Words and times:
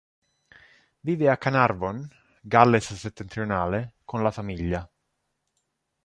Vive 1.09 1.27
a 1.29 1.35
Caernarfon, 1.37 1.99
Galles 2.53 2.87
settentrionale, 3.03 3.93
con 4.03 4.23
la 4.23 4.31
famiglia. 4.31 4.89